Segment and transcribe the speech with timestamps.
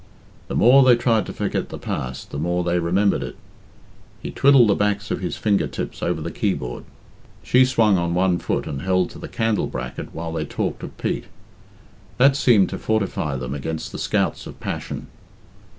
[0.47, 3.35] The more they tried to forget the past the more they remembered it.
[4.19, 6.85] He twiddled the backs of his fingertips over the keyboard;
[7.43, 10.97] she swung on one foot and held to the candle bracket while they talked of
[10.97, 11.25] Pete.
[12.17, 15.05] That name seemed to fortify them against the scouts of passion.